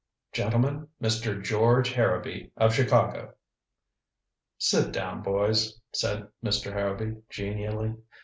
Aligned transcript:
Gentlemen 0.31 0.87
Mr. 0.99 1.43
George 1.43 1.91
Harrowby, 1.91 2.51
of 2.57 2.73
Chicago!" 2.73 3.35
"Sit 4.57 4.91
down, 4.91 5.21
boys," 5.21 5.79
said 5.93 6.27
Mr. 6.43 6.73
Harrowby 6.73 7.17
genially. 7.29 7.93